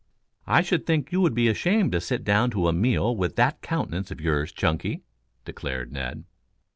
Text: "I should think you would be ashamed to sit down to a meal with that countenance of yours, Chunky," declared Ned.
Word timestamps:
"I 0.47 0.61
should 0.63 0.87
think 0.87 1.11
you 1.11 1.21
would 1.21 1.35
be 1.35 1.47
ashamed 1.47 1.91
to 1.91 2.01
sit 2.01 2.23
down 2.23 2.49
to 2.57 2.67
a 2.67 2.73
meal 2.73 3.15
with 3.15 3.35
that 3.35 3.61
countenance 3.61 4.09
of 4.09 4.19
yours, 4.19 4.51
Chunky," 4.51 5.03
declared 5.45 5.91
Ned. 5.91 6.23